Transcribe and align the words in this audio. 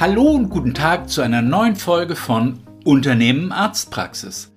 Hallo 0.00 0.30
und 0.30 0.48
guten 0.48 0.74
Tag 0.74 1.10
zu 1.10 1.22
einer 1.22 1.42
neuen 1.42 1.74
Folge 1.74 2.14
von 2.14 2.60
Unternehmen 2.84 3.50
Arztpraxis, 3.50 4.52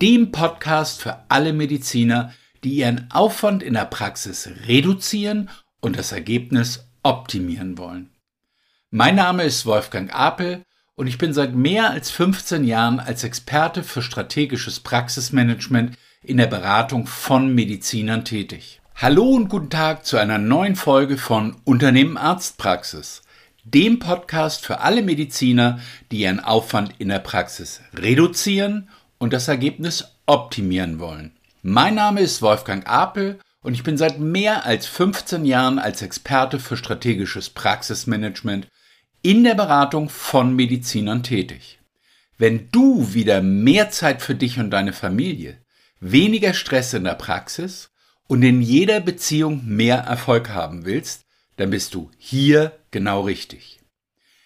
dem 0.00 0.32
Podcast 0.32 1.02
für 1.02 1.24
alle 1.28 1.52
Mediziner, 1.52 2.32
die 2.64 2.76
ihren 2.76 3.06
Aufwand 3.10 3.62
in 3.62 3.74
der 3.74 3.84
Praxis 3.84 4.48
reduzieren 4.66 5.50
und 5.82 5.98
das 5.98 6.12
Ergebnis 6.12 6.88
optimieren 7.02 7.76
wollen. 7.76 8.08
Mein 8.90 9.16
Name 9.16 9.42
ist 9.42 9.66
Wolfgang 9.66 10.10
Apel 10.14 10.62
und 10.94 11.06
ich 11.06 11.18
bin 11.18 11.34
seit 11.34 11.54
mehr 11.54 11.90
als 11.90 12.10
15 12.10 12.64
Jahren 12.64 12.98
als 12.98 13.24
Experte 13.24 13.82
für 13.82 14.00
strategisches 14.00 14.80
Praxismanagement 14.80 15.98
in 16.22 16.38
der 16.38 16.46
Beratung 16.46 17.06
von 17.06 17.54
Medizinern 17.54 18.24
tätig. 18.24 18.80
Hallo 18.94 19.28
und 19.28 19.50
guten 19.50 19.68
Tag 19.68 20.06
zu 20.06 20.16
einer 20.16 20.38
neuen 20.38 20.76
Folge 20.76 21.18
von 21.18 21.56
Unternehmen 21.64 22.16
Arztpraxis 22.16 23.20
dem 23.74 23.98
Podcast 23.98 24.64
für 24.64 24.80
alle 24.80 25.02
Mediziner, 25.02 25.80
die 26.10 26.20
ihren 26.20 26.40
Aufwand 26.40 26.94
in 26.98 27.08
der 27.08 27.18
Praxis 27.18 27.80
reduzieren 27.94 28.88
und 29.18 29.32
das 29.32 29.48
Ergebnis 29.48 30.04
optimieren 30.26 30.98
wollen. 30.98 31.32
Mein 31.62 31.96
Name 31.96 32.20
ist 32.20 32.40
Wolfgang 32.40 32.88
Apel 32.88 33.38
und 33.62 33.74
ich 33.74 33.82
bin 33.82 33.98
seit 33.98 34.18
mehr 34.18 34.64
als 34.64 34.86
15 34.86 35.44
Jahren 35.44 35.78
als 35.78 36.02
Experte 36.02 36.60
für 36.60 36.76
strategisches 36.76 37.50
Praxismanagement 37.50 38.68
in 39.22 39.44
der 39.44 39.54
Beratung 39.54 40.08
von 40.08 40.54
Medizinern 40.54 41.22
tätig. 41.22 41.78
Wenn 42.38 42.70
du 42.70 43.12
wieder 43.12 43.42
mehr 43.42 43.90
Zeit 43.90 44.22
für 44.22 44.36
dich 44.36 44.58
und 44.58 44.70
deine 44.70 44.92
Familie, 44.92 45.58
weniger 46.00 46.54
Stress 46.54 46.94
in 46.94 47.04
der 47.04 47.14
Praxis 47.14 47.90
und 48.28 48.42
in 48.42 48.62
jeder 48.62 49.00
Beziehung 49.00 49.62
mehr 49.66 49.98
Erfolg 49.98 50.50
haben 50.50 50.84
willst, 50.84 51.24
dann 51.56 51.70
bist 51.70 51.94
du 51.94 52.10
hier 52.16 52.77
genau 52.90 53.22
richtig. 53.22 53.80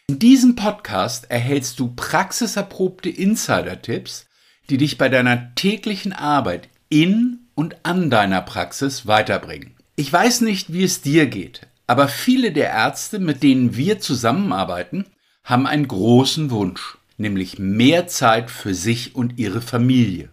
In 0.08 0.18
diesem 0.18 0.56
Podcast 0.56 1.30
erhältst 1.30 1.78
du 1.80 1.94
praxiserprobte 1.94 3.08
Insider-Tipps, 3.08 4.26
die 4.68 4.76
dich 4.76 4.98
bei 4.98 5.08
deiner 5.08 5.54
täglichen 5.54 6.12
Arbeit 6.12 6.68
in 6.88 7.48
und 7.54 7.76
an 7.84 8.10
deiner 8.10 8.42
Praxis 8.42 9.06
weiterbringen. 9.06 9.74
Ich 9.96 10.12
weiß 10.12 10.40
nicht, 10.42 10.72
wie 10.72 10.84
es 10.84 11.02
dir 11.02 11.26
geht, 11.26 11.66
aber 11.86 12.08
viele 12.08 12.52
der 12.52 12.70
Ärzte, 12.70 13.18
mit 13.18 13.42
denen 13.42 13.76
wir 13.76 14.00
zusammenarbeiten, 14.00 15.06
haben 15.44 15.66
einen 15.66 15.88
großen 15.88 16.50
Wunsch, 16.50 16.98
nämlich 17.16 17.58
mehr 17.58 18.06
Zeit 18.06 18.50
für 18.50 18.74
sich 18.74 19.14
und 19.14 19.38
ihre 19.38 19.60
Familie. 19.60 20.30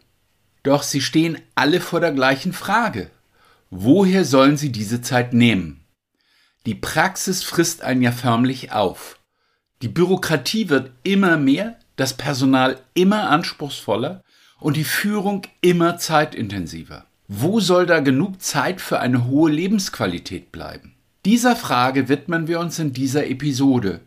Doch 0.63 0.83
sie 0.83 1.01
stehen 1.01 1.37
alle 1.55 1.81
vor 1.81 1.99
der 1.99 2.11
gleichen 2.11 2.53
Frage. 2.53 3.09
Woher 3.69 4.25
sollen 4.25 4.57
sie 4.57 4.71
diese 4.71 5.01
Zeit 5.01 5.33
nehmen? 5.33 5.78
Die 6.69 6.75
Praxis 6.75 7.41
frisst 7.41 7.81
einen 7.81 8.03
ja 8.03 8.11
förmlich 8.11 8.71
auf. 8.71 9.17
Die 9.81 9.87
Bürokratie 9.87 10.69
wird 10.69 10.91
immer 11.01 11.35
mehr, 11.35 11.79
das 11.95 12.13
Personal 12.13 12.79
immer 12.93 13.31
anspruchsvoller 13.31 14.23
und 14.59 14.77
die 14.77 14.83
Führung 14.83 15.41
immer 15.61 15.97
zeitintensiver. 15.97 17.07
Wo 17.27 17.59
soll 17.59 17.87
da 17.87 18.01
genug 18.01 18.39
Zeit 18.43 18.81
für 18.81 18.99
eine 18.99 19.25
hohe 19.25 19.49
Lebensqualität 19.49 20.51
bleiben? 20.51 20.93
Dieser 21.25 21.55
Frage 21.55 22.07
widmen 22.07 22.47
wir 22.47 22.59
uns 22.59 22.77
in 22.77 22.93
dieser 22.93 23.25
Episode 23.25 24.01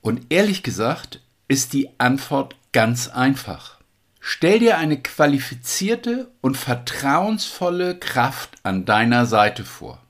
und 0.00 0.22
ehrlich 0.28 0.64
gesagt 0.64 1.20
ist 1.46 1.72
die 1.72 1.88
Antwort 1.98 2.56
ganz 2.72 3.06
einfach. 3.06 3.78
Stell 4.18 4.58
dir 4.58 4.76
eine 4.76 5.00
qualifizierte 5.00 6.32
und 6.40 6.56
vertrauensvolle 6.56 7.96
Kraft 7.96 8.56
an 8.64 8.86
deiner 8.86 9.24
Seite 9.24 9.64
vor. 9.64 10.02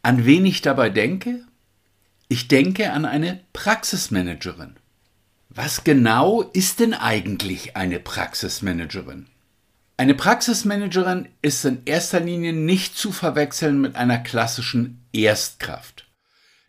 An 0.00 0.24
wen 0.24 0.46
ich 0.46 0.62
dabei 0.62 0.88
denke? 0.88 1.44
Ich 2.32 2.46
denke 2.46 2.92
an 2.92 3.06
eine 3.06 3.40
Praxismanagerin. 3.52 4.76
Was 5.48 5.82
genau 5.82 6.42
ist 6.42 6.78
denn 6.78 6.94
eigentlich 6.94 7.76
eine 7.76 7.98
Praxismanagerin? 7.98 9.26
Eine 9.96 10.14
Praxismanagerin 10.14 11.28
ist 11.42 11.64
in 11.64 11.82
erster 11.86 12.20
Linie 12.20 12.52
nicht 12.52 12.96
zu 12.96 13.10
verwechseln 13.10 13.80
mit 13.80 13.96
einer 13.96 14.18
klassischen 14.18 15.04
Erstkraft. 15.12 16.06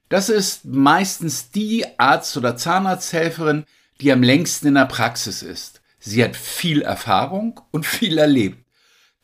Das 0.10 0.30
ist 0.30 0.66
meistens 0.66 1.52
die 1.52 1.86
Arzt- 2.00 2.38
oder 2.38 2.58
Zahnarzthelferin, 2.58 3.66
die 4.02 4.12
am 4.12 4.24
längsten 4.24 4.70
in 4.70 4.74
der 4.74 4.86
Praxis 4.86 5.44
ist. 5.44 5.84
Sie 6.00 6.24
hat 6.24 6.36
viel 6.36 6.82
Erfahrung 6.82 7.62
und 7.70 7.86
viel 7.86 8.18
erlebt, 8.18 8.66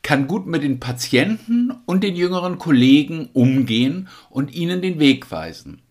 kann 0.04 0.28
gut 0.28 0.46
mit 0.46 0.62
den 0.62 0.78
Patienten 0.78 1.72
und 1.84 2.04
den 2.04 2.14
jüngeren 2.14 2.58
Kollegen 2.58 3.28
umgehen 3.32 4.08
und 4.30 4.54
ihnen 4.54 4.80
den 4.82 5.00
Weg 5.00 5.32
weisen. 5.32 5.82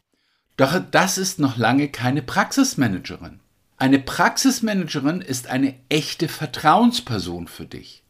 Doch 0.57 0.79
das 0.91 1.17
ist 1.19 1.39
noch 1.39 1.57
lange 1.57 1.87
keine 1.87 2.23
Praxismanagerin. 2.23 3.39
Eine 3.77 3.99
Praxismanagerin 3.99 5.21
ist 5.21 5.47
eine 5.47 5.75
echte 5.87 6.27
Vertrauensperson 6.27 7.47
für 7.47 7.65
dich. 7.65 8.03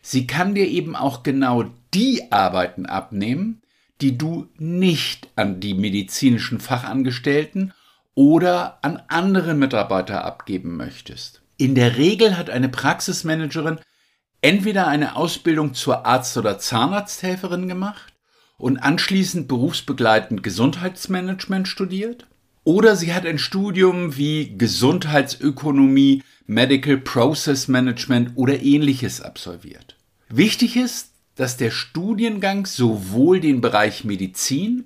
Sie 0.00 0.26
kann 0.26 0.54
dir 0.54 0.68
eben 0.68 0.94
auch 0.94 1.24
genau 1.24 1.64
die 1.92 2.30
Arbeiten 2.30 2.86
abnehmen, 2.86 3.60
die 4.00 4.16
du 4.16 4.48
nicht 4.56 5.28
an 5.34 5.60
die 5.60 5.74
medizinischen 5.74 6.60
Fachangestellten 6.60 7.74
oder 8.14 8.78
an 8.82 9.02
andere 9.08 9.54
Mitarbeiter 9.54 10.24
abgeben 10.24 10.76
möchtest. 10.76 11.42
In 11.56 11.74
der 11.74 11.96
Regel 11.96 12.38
hat 12.38 12.50
eine 12.50 12.68
Praxismanagerin 12.68 13.80
entweder 14.40 14.86
eine 14.86 15.16
Ausbildung 15.16 15.74
zur 15.74 16.06
Arzt- 16.06 16.38
oder 16.38 16.58
Zahnarzthelferin 16.58 17.68
gemacht 17.68 18.09
und 18.60 18.78
anschließend 18.78 19.48
berufsbegleitend 19.48 20.42
Gesundheitsmanagement 20.42 21.66
studiert. 21.66 22.26
Oder 22.62 22.94
sie 22.94 23.14
hat 23.14 23.26
ein 23.26 23.38
Studium 23.38 24.16
wie 24.16 24.56
Gesundheitsökonomie, 24.56 26.22
Medical 26.46 26.98
Process 26.98 27.68
Management 27.68 28.32
oder 28.34 28.60
ähnliches 28.60 29.20
absolviert. 29.20 29.96
Wichtig 30.28 30.76
ist, 30.76 31.10
dass 31.36 31.56
der 31.56 31.70
Studiengang 31.70 32.66
sowohl 32.66 33.40
den 33.40 33.60
Bereich 33.60 34.04
Medizin 34.04 34.84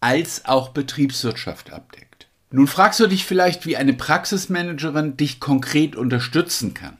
als 0.00 0.44
auch 0.44 0.68
Betriebswirtschaft 0.68 1.72
abdeckt. 1.72 2.28
Nun 2.52 2.68
fragst 2.68 3.00
du 3.00 3.08
dich 3.08 3.24
vielleicht, 3.24 3.66
wie 3.66 3.76
eine 3.76 3.92
Praxismanagerin 3.92 5.16
dich 5.16 5.40
konkret 5.40 5.96
unterstützen 5.96 6.74
kann. 6.74 6.96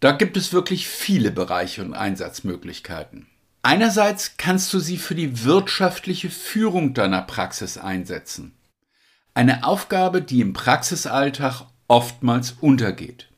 Da 0.00 0.12
gibt 0.12 0.36
es 0.36 0.52
wirklich 0.52 0.88
viele 0.88 1.30
Bereiche 1.30 1.84
und 1.84 1.94
Einsatzmöglichkeiten. 1.94 3.26
Einerseits 3.62 4.36
kannst 4.38 4.72
du 4.72 4.78
sie 4.78 4.96
für 4.96 5.14
die 5.14 5.44
wirtschaftliche 5.44 6.30
Führung 6.30 6.94
deiner 6.94 7.22
Praxis 7.22 7.76
einsetzen. 7.76 8.54
Eine 9.34 9.64
Aufgabe, 9.64 10.22
die 10.22 10.40
im 10.40 10.54
Praxisalltag 10.54 11.66
oftmals 11.86 12.52
untergeht. 12.60 13.28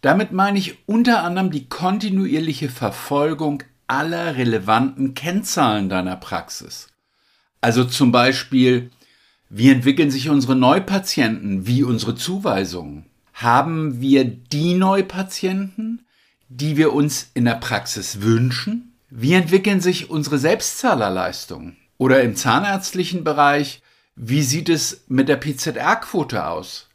Damit 0.00 0.32
meine 0.32 0.58
ich 0.58 0.78
unter 0.86 1.24
anderem 1.24 1.50
die 1.50 1.68
kontinuierliche 1.68 2.68
Verfolgung 2.68 3.64
aller 3.86 4.36
relevanten 4.36 5.14
Kennzahlen 5.14 5.88
deiner 5.88 6.16
Praxis. 6.16 6.88
Also 7.60 7.84
zum 7.84 8.12
Beispiel, 8.12 8.90
wie 9.50 9.70
entwickeln 9.70 10.10
sich 10.10 10.28
unsere 10.28 10.54
Neupatienten, 10.54 11.66
wie 11.66 11.82
unsere 11.82 12.14
Zuweisungen? 12.14 13.06
Haben 13.34 14.00
wir 14.00 14.24
die 14.24 14.74
Neupatienten, 14.74 16.06
die 16.48 16.76
wir 16.76 16.92
uns 16.92 17.30
in 17.34 17.44
der 17.44 17.54
Praxis 17.54 18.20
wünschen? 18.20 18.87
Wie 19.10 19.32
entwickeln 19.32 19.80
sich 19.80 20.10
unsere 20.10 20.38
Selbstzahlerleistungen? 20.38 21.76
Oder 21.96 22.22
im 22.22 22.36
zahnärztlichen 22.36 23.24
Bereich, 23.24 23.82
wie 24.16 24.42
sieht 24.42 24.68
es 24.68 25.04
mit 25.08 25.28
der 25.28 25.36
PZR-Quote 25.36 26.46
aus? 26.46 26.88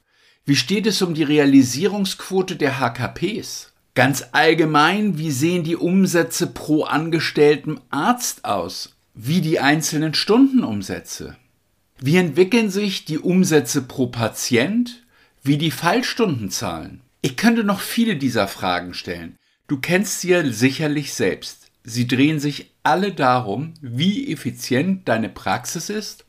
Wie 0.46 0.56
steht 0.56 0.86
es 0.86 1.02
um 1.02 1.14
die 1.14 1.24
Realisierungsquote 1.24 2.56
der 2.56 2.80
HKPs? 2.80 3.74
Ganz 3.96 4.28
allgemein, 4.32 5.18
wie 5.18 5.32
sehen 5.32 5.64
die 5.64 5.76
Umsätze 5.76 6.48
pro 6.48 6.84
angestellten 6.84 7.80
Arzt 7.90 8.46
aus? 8.46 8.96
Wie 9.14 9.42
die 9.42 9.60
einzelnen 9.60 10.14
Stundenumsätze? 10.14 11.38
Wie 12.00 12.18
entwickeln 12.18 12.70
sich 12.70 13.06
die 13.06 13.20
Umsätze 13.20 13.82
pro 13.82 14.08
Patient? 14.08 15.04
Wie 15.42 15.58
die 15.58 15.72
Fallstundenzahlen? 15.72 17.02
Ich 17.22 17.38
könnte 17.38 17.64
noch 17.64 17.80
viele 17.80 18.18
dieser 18.18 18.48
Fragen 18.48 18.94
stellen. 18.94 19.38
Du 19.68 19.78
kennst 19.78 20.22
sie 20.22 20.30
ja 20.30 20.44
sicherlich 20.46 21.14
selbst. 21.14 21.63
Sie 21.84 22.08
drehen 22.08 22.40
sich 22.40 22.74
alle 22.84 23.14
darum, 23.14 23.74
wie 23.82 24.32
effizient 24.32 25.08
deine 25.08 25.30
Praxis 25.30 25.90
ist 25.90 26.26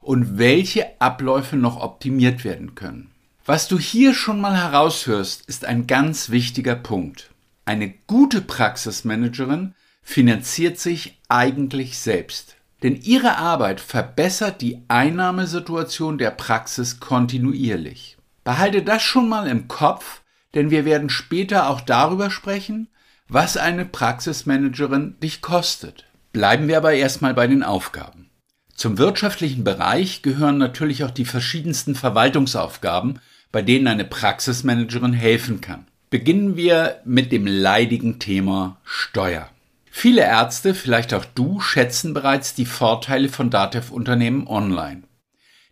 und 0.00 0.38
welche 0.38 1.00
Abläufe 1.00 1.56
noch 1.56 1.80
optimiert 1.80 2.44
werden 2.44 2.74
können. 2.74 3.10
Was 3.44 3.68
du 3.68 3.78
hier 3.78 4.14
schon 4.14 4.40
mal 4.40 4.56
heraushörst, 4.56 5.46
ist 5.46 5.64
ein 5.64 5.86
ganz 5.86 6.30
wichtiger 6.30 6.76
Punkt. 6.76 7.30
Eine 7.64 7.90
gute 8.06 8.40
Praxismanagerin 8.40 9.74
finanziert 10.02 10.78
sich 10.78 11.20
eigentlich 11.28 11.98
selbst. 11.98 12.56
Denn 12.82 13.00
ihre 13.00 13.38
Arbeit 13.38 13.80
verbessert 13.80 14.60
die 14.60 14.82
Einnahmesituation 14.88 16.18
der 16.18 16.30
Praxis 16.30 17.00
kontinuierlich. 17.00 18.18
Behalte 18.44 18.82
das 18.82 19.02
schon 19.02 19.28
mal 19.28 19.46
im 19.48 19.68
Kopf, 19.68 20.20
denn 20.54 20.70
wir 20.70 20.84
werden 20.84 21.08
später 21.08 21.70
auch 21.70 21.80
darüber 21.80 22.30
sprechen, 22.30 22.88
was 23.28 23.56
eine 23.56 23.84
Praxismanagerin 23.84 25.16
dich 25.22 25.40
kostet. 25.40 26.04
Bleiben 26.32 26.68
wir 26.68 26.76
aber 26.76 26.92
erstmal 26.92 27.34
bei 27.34 27.46
den 27.46 27.62
Aufgaben. 27.62 28.30
Zum 28.74 28.98
wirtschaftlichen 28.98 29.64
Bereich 29.64 30.22
gehören 30.22 30.58
natürlich 30.58 31.04
auch 31.04 31.10
die 31.10 31.24
verschiedensten 31.24 31.94
Verwaltungsaufgaben, 31.94 33.20
bei 33.52 33.62
denen 33.62 33.86
eine 33.86 34.04
Praxismanagerin 34.04 35.12
helfen 35.12 35.60
kann. 35.60 35.86
Beginnen 36.10 36.56
wir 36.56 37.00
mit 37.04 37.32
dem 37.32 37.46
leidigen 37.46 38.18
Thema 38.18 38.80
Steuer. 38.84 39.48
Viele 39.90 40.22
Ärzte, 40.22 40.74
vielleicht 40.74 41.14
auch 41.14 41.24
du, 41.24 41.60
schätzen 41.60 42.14
bereits 42.14 42.54
die 42.54 42.66
Vorteile 42.66 43.28
von 43.28 43.50
Datev-Unternehmen 43.50 44.48
online. 44.48 45.04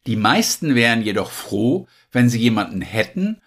Die 0.07 0.17
meisten 0.17 0.77
wären 0.77 1.03
jedoch 1.03 1.33
froh, 1.33 1.89
wenn 2.13 2.29
sie 2.29 2.39
jemanden 2.39 2.83
hätten, 2.83 3.41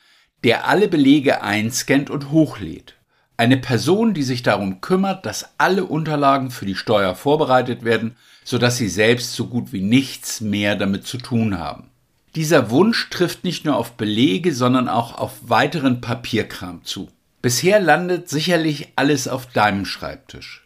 der 0.44 0.68
alle 0.68 0.90
Belege 0.90 1.42
einscannt 1.42 2.10
und 2.10 2.32
hochlädt. 2.32 2.95
Eine 3.38 3.58
Person, 3.58 4.14
die 4.14 4.24
sich 4.24 4.44
darum 4.44 4.80
kümmert, 4.80 5.26
dass 5.26 5.50
alle 5.58 5.86
Unterlagen 5.86 6.52
für 6.52 6.66
die 6.66 6.76
Steuer 6.76 7.16
vorbereitet 7.16 7.84
werden, 7.84 8.16
sodass 8.46 8.78
sie 8.78 8.88
selbst 8.88 9.34
so 9.34 9.48
gut 9.48 9.74
wie 9.74 9.82
nichts 9.82 10.40
mehr 10.40 10.76
damit 10.76 11.06
zu 11.06 11.18
tun 11.18 11.60
haben. 11.60 11.90
Dieser 12.36 12.70
Wunsch 12.70 13.10
trifft 13.10 13.44
nicht 13.44 13.66
nur 13.66 13.76
auf 13.76 13.94
Belege, 13.94 14.54
sondern 14.54 14.88
auch 14.88 15.18
auf 15.18 15.34
weiteren 15.50 16.02
Papierkram 16.02 16.84
zu. 16.84 17.10
Bisher 17.42 17.80
landet 17.80 18.30
sicherlich 18.30 18.90
alles 18.96 19.28
auf 19.28 19.46
deinem 19.48 19.86
Schreibtisch. 19.86 20.64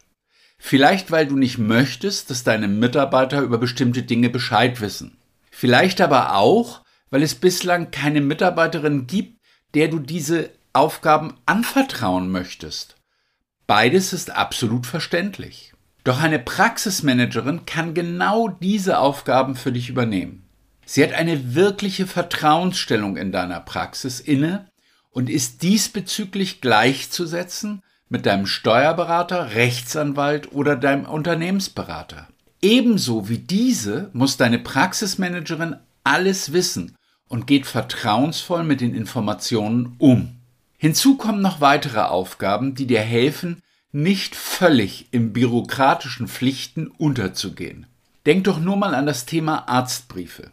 Vielleicht 0.58 1.10
weil 1.10 1.26
du 1.26 1.36
nicht 1.36 1.58
möchtest, 1.58 2.30
dass 2.30 2.44
deine 2.44 2.68
Mitarbeiter 2.68 3.40
über 3.40 3.58
bestimmte 3.58 4.02
Dinge 4.02 4.30
Bescheid 4.30 4.80
wissen. 4.80 5.16
Vielleicht 5.50 6.00
aber 6.00 6.36
auch, 6.36 6.82
weil 7.10 7.22
es 7.22 7.34
bislang 7.34 7.90
keine 7.90 8.20
Mitarbeiterin 8.20 9.06
gibt, 9.06 9.40
der 9.74 9.88
du 9.88 9.98
diese 9.98 10.50
Aufgaben 10.72 11.34
anvertrauen 11.46 12.30
möchtest. 12.30 12.96
Beides 13.66 14.12
ist 14.12 14.30
absolut 14.30 14.86
verständlich. 14.86 15.72
Doch 16.04 16.20
eine 16.20 16.38
Praxismanagerin 16.38 17.66
kann 17.66 17.94
genau 17.94 18.48
diese 18.48 18.98
Aufgaben 18.98 19.54
für 19.54 19.72
dich 19.72 19.88
übernehmen. 19.88 20.44
Sie 20.86 21.04
hat 21.04 21.12
eine 21.12 21.54
wirkliche 21.54 22.06
Vertrauensstellung 22.06 23.16
in 23.16 23.30
deiner 23.32 23.60
Praxis 23.60 24.18
inne 24.18 24.66
und 25.10 25.30
ist 25.30 25.62
diesbezüglich 25.62 26.60
gleichzusetzen 26.60 27.82
mit 28.08 28.26
deinem 28.26 28.46
Steuerberater, 28.46 29.54
Rechtsanwalt 29.54 30.52
oder 30.52 30.74
deinem 30.74 31.04
Unternehmensberater. 31.04 32.28
Ebenso 32.62 33.28
wie 33.28 33.38
diese 33.38 34.10
muss 34.12 34.36
deine 34.36 34.58
Praxismanagerin 34.58 35.76
alles 36.02 36.52
wissen 36.52 36.96
und 37.28 37.46
geht 37.46 37.66
vertrauensvoll 37.66 38.64
mit 38.64 38.80
den 38.80 38.94
Informationen 38.94 39.94
um. 39.98 40.39
Hinzu 40.82 41.18
kommen 41.18 41.42
noch 41.42 41.60
weitere 41.60 42.00
Aufgaben, 42.00 42.74
die 42.74 42.86
dir 42.86 43.02
helfen, 43.02 43.62
nicht 43.92 44.34
völlig 44.34 45.08
im 45.10 45.34
bürokratischen 45.34 46.26
Pflichten 46.26 46.86
unterzugehen. 46.86 47.84
Denk 48.24 48.44
doch 48.44 48.58
nur 48.58 48.76
mal 48.76 48.94
an 48.94 49.04
das 49.04 49.26
Thema 49.26 49.68
Arztbriefe. 49.68 50.50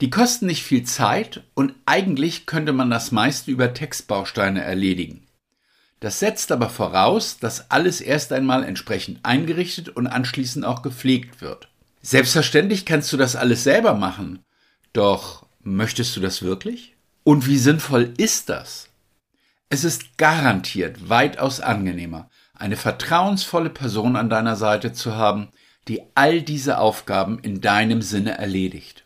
Die 0.00 0.10
kosten 0.10 0.46
nicht 0.46 0.62
viel 0.62 0.84
Zeit 0.84 1.42
und 1.54 1.74
eigentlich 1.86 2.46
könnte 2.46 2.72
man 2.72 2.88
das 2.88 3.10
meiste 3.10 3.50
über 3.50 3.74
Textbausteine 3.74 4.62
erledigen. 4.62 5.26
Das 5.98 6.20
setzt 6.20 6.52
aber 6.52 6.70
voraus, 6.70 7.38
dass 7.40 7.72
alles 7.72 8.00
erst 8.00 8.32
einmal 8.32 8.62
entsprechend 8.62 9.24
eingerichtet 9.24 9.88
und 9.88 10.06
anschließend 10.06 10.64
auch 10.64 10.82
gepflegt 10.82 11.40
wird. 11.40 11.66
Selbstverständlich 12.00 12.86
kannst 12.86 13.12
du 13.12 13.16
das 13.16 13.34
alles 13.34 13.64
selber 13.64 13.94
machen, 13.94 14.38
doch 14.92 15.46
möchtest 15.64 16.14
du 16.14 16.20
das 16.20 16.42
wirklich? 16.42 16.94
Und 17.24 17.48
wie 17.48 17.58
sinnvoll 17.58 18.14
ist 18.18 18.50
das? 18.50 18.88
Es 19.74 19.82
ist 19.82 20.18
garantiert 20.18 21.08
weitaus 21.08 21.60
angenehmer, 21.60 22.30
eine 22.54 22.76
vertrauensvolle 22.76 23.70
Person 23.70 24.16
an 24.16 24.30
deiner 24.30 24.56
Seite 24.56 24.92
zu 24.92 25.16
haben, 25.16 25.48
die 25.88 26.02
all 26.14 26.42
diese 26.42 26.78
Aufgaben 26.78 27.38
in 27.40 27.60
deinem 27.60 28.00
Sinne 28.00 28.38
erledigt 28.38 29.04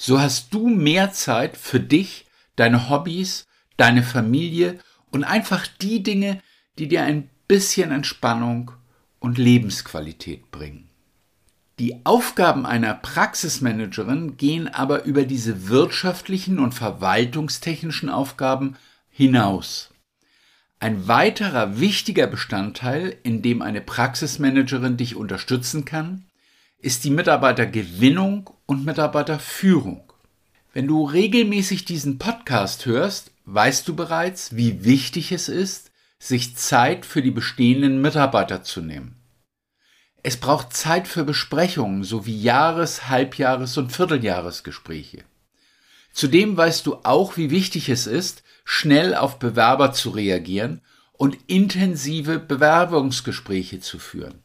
so 0.00 0.20
hast 0.20 0.54
du 0.54 0.68
mehr 0.68 1.12
Zeit 1.12 1.56
für 1.56 1.80
dich, 1.80 2.26
deine 2.56 2.88
Hobbys, 2.88 3.46
deine 3.76 4.02
Familie 4.02 4.78
und 5.10 5.24
einfach 5.24 5.66
die 5.66 6.02
Dinge, 6.02 6.40
die 6.78 6.88
dir 6.88 7.02
ein 7.02 7.28
bisschen 7.48 7.90
Entspannung 7.90 8.70
und 9.18 9.36
Lebensqualität 9.36 10.50
bringen. 10.52 10.88
Die 11.80 12.06
Aufgaben 12.06 12.64
einer 12.64 12.94
Praxismanagerin 12.94 14.36
gehen 14.36 14.68
aber 14.68 15.04
über 15.04 15.24
diese 15.24 15.68
wirtschaftlichen 15.68 16.60
und 16.60 16.74
verwaltungstechnischen 16.74 18.08
Aufgaben 18.08 18.76
hinaus. 19.10 19.90
Ein 20.80 21.08
weiterer 21.08 21.80
wichtiger 21.80 22.28
Bestandteil, 22.28 23.16
in 23.24 23.42
dem 23.42 23.62
eine 23.62 23.80
Praxismanagerin 23.80 24.96
dich 24.96 25.16
unterstützen 25.16 25.84
kann, 25.84 26.26
ist 26.78 27.02
die 27.02 27.10
Mitarbeitergewinnung 27.10 28.50
und 28.66 28.84
Mitarbeiterführung. 28.84 30.12
Wenn 30.72 30.86
du 30.86 31.04
regelmäßig 31.04 31.84
diesen 31.84 32.18
Podcast 32.18 32.86
hörst, 32.86 33.32
weißt 33.46 33.88
du 33.88 33.96
bereits, 33.96 34.54
wie 34.54 34.84
wichtig 34.84 35.32
es 35.32 35.48
ist, 35.48 35.90
sich 36.20 36.56
Zeit 36.56 37.04
für 37.04 37.22
die 37.22 37.32
bestehenden 37.32 38.00
Mitarbeiter 38.00 38.62
zu 38.62 38.80
nehmen. 38.80 39.16
Es 40.22 40.36
braucht 40.36 40.72
Zeit 40.72 41.08
für 41.08 41.24
Besprechungen 41.24 42.04
sowie 42.04 42.40
Jahres-, 42.40 43.08
Halbjahres- 43.08 43.78
und 43.78 43.90
Vierteljahresgespräche. 43.90 45.24
Zudem 46.18 46.56
weißt 46.56 46.84
du 46.84 46.96
auch, 47.04 47.36
wie 47.36 47.50
wichtig 47.50 47.88
es 47.88 48.08
ist, 48.08 48.42
schnell 48.64 49.14
auf 49.14 49.38
Bewerber 49.38 49.92
zu 49.92 50.10
reagieren 50.10 50.80
und 51.12 51.38
intensive 51.46 52.40
Bewerbungsgespräche 52.40 53.78
zu 53.78 54.00
führen. 54.00 54.42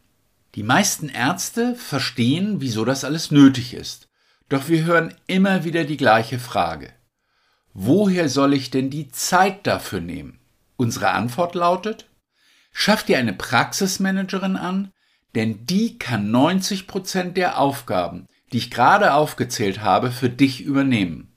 Die 0.53 0.61
meisten 0.61 1.09
Ärzte 1.09 1.73
verstehen, 1.73 2.61
wieso 2.61 2.85
das 2.85 3.03
alles 3.03 3.31
nötig 3.31 3.73
ist. 3.73 4.07
Doch 4.49 4.67
wir 4.67 4.85
hören 4.85 5.15
immer 5.25 5.63
wieder 5.63 5.83
die 5.83 5.97
gleiche 5.97 6.37
Frage. 6.37 6.93
Woher 7.73 8.29
soll 8.29 8.53
ich 8.53 8.69
denn 8.69 8.91
die 8.91 9.09
Zeit 9.09 9.65
dafür 9.65 9.99
nehmen? 9.99 10.41
Unsere 10.75 11.09
Antwort 11.09 11.55
lautet, 11.55 12.07
schaff 12.71 13.01
dir 13.01 13.17
eine 13.17 13.33
Praxismanagerin 13.33 14.57
an, 14.57 14.91
denn 15.33 15.65
die 15.65 15.97
kann 15.97 16.29
90 16.29 16.85
Prozent 16.85 17.35
der 17.35 17.57
Aufgaben, 17.57 18.27
die 18.51 18.57
ich 18.57 18.69
gerade 18.69 19.15
aufgezählt 19.15 19.81
habe, 19.81 20.11
für 20.11 20.29
dich 20.29 20.61
übernehmen. 20.61 21.32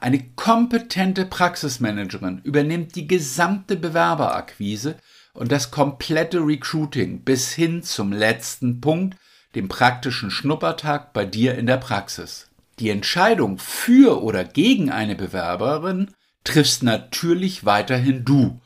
Eine 0.00 0.22
kompetente 0.36 1.24
Praxismanagerin 1.24 2.40
übernimmt 2.44 2.94
die 2.94 3.08
gesamte 3.08 3.76
Bewerberakquise 3.76 4.96
und 5.32 5.50
das 5.50 5.70
komplette 5.70 6.38
Recruiting 6.38 7.24
bis 7.24 7.52
hin 7.52 7.82
zum 7.82 8.12
letzten 8.12 8.80
Punkt, 8.80 9.16
dem 9.54 9.68
praktischen 9.68 10.30
Schnuppertag 10.30 11.12
bei 11.12 11.24
dir 11.24 11.56
in 11.56 11.66
der 11.66 11.78
Praxis. 11.78 12.48
Die 12.78 12.90
Entscheidung 12.90 13.58
für 13.58 14.22
oder 14.22 14.44
gegen 14.44 14.90
eine 14.90 15.16
Bewerberin 15.16 16.14
triffst 16.44 16.82
natürlich 16.84 17.64
weiterhin 17.64 18.24
du, 18.24 18.60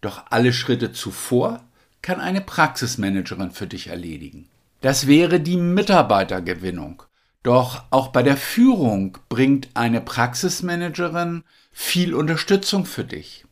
doch 0.00 0.24
alle 0.30 0.52
Schritte 0.52 0.92
zuvor 0.92 1.62
kann 2.02 2.20
eine 2.20 2.40
Praxismanagerin 2.40 3.52
für 3.52 3.68
dich 3.68 3.86
erledigen. 3.86 4.48
Das 4.80 5.06
wäre 5.06 5.38
die 5.38 5.56
Mitarbeitergewinnung. 5.56 7.04
Doch 7.42 7.84
auch 7.90 8.08
bei 8.08 8.22
der 8.22 8.36
Führung 8.36 9.18
bringt 9.28 9.70
eine 9.74 10.00
Praxismanagerin 10.00 11.44
viel 11.72 12.14
Unterstützung 12.14 12.84
für 12.84 13.04
dich. 13.04 13.44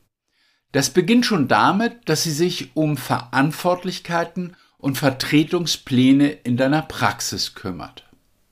Das 0.73 0.91
beginnt 0.91 1.27
schon 1.27 1.49
damit, 1.49 2.09
dass 2.09 2.23
sie 2.23 2.31
sich 2.31 2.77
um 2.77 2.97
Verantwortlichkeiten 2.97 4.57
und 4.79 4.99
Vertretungspläne 4.99 6.29
in 6.31 6.57
deiner 6.57 6.83
Praxis 6.83 7.55
kümmert. 7.55 8.05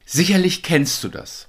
Sicherlich 0.05 0.63
kennst 0.63 1.05
du 1.05 1.09
das. 1.09 1.49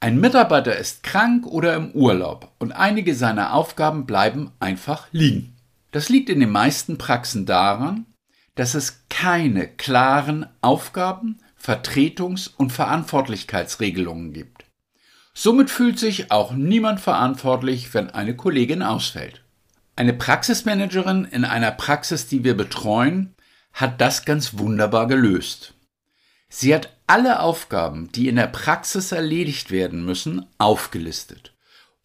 Ein 0.00 0.18
Mitarbeiter 0.18 0.76
ist 0.76 1.04
krank 1.04 1.46
oder 1.46 1.76
im 1.76 1.92
Urlaub 1.92 2.50
und 2.58 2.72
einige 2.72 3.14
seiner 3.14 3.54
Aufgaben 3.54 4.04
bleiben 4.04 4.50
einfach 4.58 5.06
liegen. 5.12 5.56
Das 5.92 6.08
liegt 6.08 6.28
in 6.28 6.40
den 6.40 6.50
meisten 6.50 6.98
Praxen 6.98 7.46
daran, 7.46 8.06
dass 8.56 8.74
es 8.74 9.04
keine 9.08 9.68
klaren 9.68 10.46
Aufgaben, 10.60 11.38
Vertretungs- 11.62 12.50
und 12.56 12.72
Verantwortlichkeitsregelungen 12.72 14.32
gibt. 14.32 14.64
Somit 15.32 15.70
fühlt 15.70 15.98
sich 15.98 16.30
auch 16.30 16.52
niemand 16.52 17.00
verantwortlich, 17.00 17.94
wenn 17.94 18.10
eine 18.10 18.34
Kollegin 18.34 18.82
ausfällt. 18.82 19.42
Eine 19.94 20.12
Praxismanagerin 20.12 21.24
in 21.24 21.44
einer 21.44 21.70
Praxis, 21.70 22.26
die 22.26 22.44
wir 22.44 22.56
betreuen, 22.56 23.34
hat 23.72 24.00
das 24.00 24.24
ganz 24.24 24.58
wunderbar 24.58 25.06
gelöst. 25.06 25.74
Sie 26.48 26.74
hat 26.74 26.92
alle 27.06 27.40
Aufgaben, 27.40 28.10
die 28.12 28.28
in 28.28 28.36
der 28.36 28.48
Praxis 28.48 29.12
erledigt 29.12 29.70
werden 29.70 30.04
müssen, 30.04 30.46
aufgelistet 30.58 31.54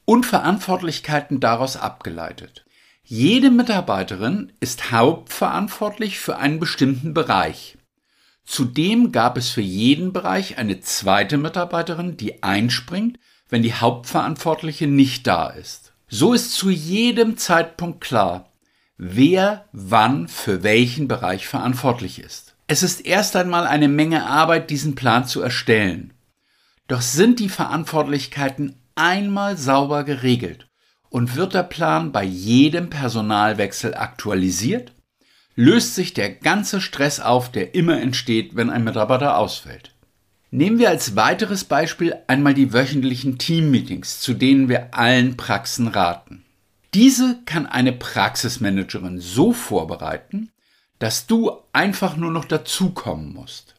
und 0.06 0.26
Verantwortlichkeiten 0.26 1.40
daraus 1.40 1.76
abgeleitet. 1.76 2.66
Jede 3.04 3.52
Mitarbeiterin 3.52 4.54
ist 4.60 4.92
hauptverantwortlich 4.92 6.20
für 6.20 6.38
einen 6.38 6.60
bestimmten 6.60 7.14
Bereich. 7.14 7.78
Zudem 8.48 9.12
gab 9.12 9.38
es 9.38 9.50
für 9.50 9.62
jeden 9.62 10.14
Bereich 10.14 10.58
eine 10.58 10.80
zweite 10.80 11.38
Mitarbeiterin, 11.38 12.16
die 12.16 12.44
einspringt, 12.44 13.20
wenn 13.50 13.62
die 13.62 13.74
Hauptverantwortliche 13.74 14.88
nicht 14.88 15.28
da 15.28 15.50
ist. 15.50 15.92
So 16.08 16.32
ist 16.32 16.54
zu 16.54 16.70
jedem 16.70 17.36
Zeitpunkt 17.36 18.00
klar, 18.00 18.50
wer 18.98 19.66
wann 19.74 20.30
für 20.30 20.64
welchen 20.64 21.10
Bereich 21.10 21.46
verantwortlich 21.46 22.20
ist. 22.20 22.56
Es 22.68 22.84
ist 22.84 23.06
erst 23.06 23.36
einmal 23.36 23.68
eine 23.68 23.90
Menge 23.90 24.26
Arbeit, 24.26 24.70
diesen 24.70 24.96
Plan 24.96 25.26
zu 25.26 25.42
erstellen. 25.42 26.14
Doch 26.88 27.02
sind 27.02 27.40
die 27.40 27.50
Verantwortlichkeiten 27.50 28.78
einmal 28.96 29.58
sauber 29.58 30.06
geregelt 30.06 30.70
und 31.10 31.36
wird 31.36 31.54
der 31.54 31.64
Plan 31.64 32.14
bei 32.14 32.24
jedem 32.24 32.90
Personalwechsel 32.90 33.94
aktualisiert? 33.94 34.94
Löst 35.60 35.96
sich 35.96 36.14
der 36.14 36.30
ganze 36.30 36.80
Stress 36.80 37.20
auf, 37.20 37.52
der 37.52 37.74
immer 37.74 38.00
entsteht, 38.00 38.56
wenn 38.56 38.70
ein 38.70 38.84
Mitarbeiter 38.84 39.40
ausfällt? 39.40 39.92
Nehmen 40.52 40.78
wir 40.78 40.90
als 40.90 41.16
weiteres 41.16 41.64
Beispiel 41.64 42.16
einmal 42.28 42.54
die 42.54 42.74
wöchentlichen 42.74 43.40
Teammeetings, 43.40 44.20
zu 44.20 44.36
denen 44.36 44.70
wir 44.70 44.94
allen 44.94 45.36
Praxen 45.36 45.88
raten. 45.88 46.46
Diese 46.94 47.40
kann 47.46 47.66
eine 47.66 47.92
Praxismanagerin 47.92 49.20
so 49.20 49.52
vorbereiten, 49.52 50.52
dass 51.00 51.26
du 51.26 51.52
einfach 51.74 52.18
nur 52.18 52.30
noch 52.30 52.46
dazukommen 52.46 53.34
musst. 53.34 53.74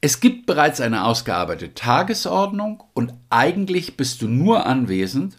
Es 0.00 0.18
gibt 0.18 0.46
bereits 0.46 0.80
eine 0.80 1.04
ausgearbeitete 1.04 1.74
Tagesordnung 1.74 2.82
und 2.92 3.14
eigentlich 3.30 3.96
bist 3.96 4.20
du 4.20 4.26
nur 4.26 4.66
anwesend, 4.66 5.36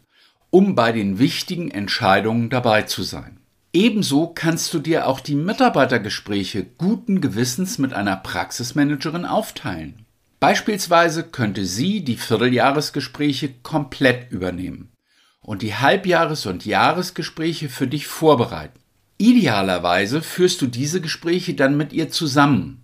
um 0.52 0.74
bei 0.74 0.94
den 0.94 1.20
wichtigen 1.20 1.70
Entscheidungen 1.70 2.50
dabei 2.50 2.84
zu 2.84 3.04
sein. 3.04 3.43
Ebenso 3.76 4.28
kannst 4.28 4.72
du 4.76 4.80
dir 4.80 5.08
auch 5.08 5.20
die 5.20 5.34
Mitarbeitergespräche 5.34 6.64
guten 6.78 7.22
Gewissens 7.22 7.80
mit 7.80 7.92
einer 7.92 8.16
Praxismanagerin 8.16 9.26
aufteilen. 9.26 10.06
Beispielsweise 10.40 11.24
könnte 11.24 11.66
sie 11.66 12.04
die 12.04 12.18
Vierteljahresgespräche 12.18 13.52
komplett 13.64 14.32
übernehmen 14.32 14.92
und 15.42 15.64
die 15.64 15.74
Halbjahres- 15.74 16.46
und 16.48 16.66
Jahresgespräche 16.66 17.68
für 17.68 17.88
dich 17.88 18.06
vorbereiten. 18.06 18.80
Idealerweise 19.18 20.22
führst 20.22 20.62
du 20.62 20.68
diese 20.68 21.02
Gespräche 21.02 21.56
dann 21.56 21.76
mit 21.76 21.94
ihr 21.94 22.12
zusammen. 22.12 22.84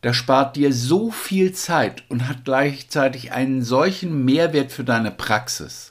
Das 0.00 0.16
spart 0.16 0.56
dir 0.56 0.72
so 0.72 1.12
viel 1.12 1.52
Zeit 1.52 2.04
und 2.08 2.28
hat 2.28 2.44
gleichzeitig 2.44 3.30
einen 3.30 3.62
solchen 3.62 4.24
Mehrwert 4.24 4.72
für 4.72 4.84
deine 4.84 5.10
Praxis. 5.10 5.87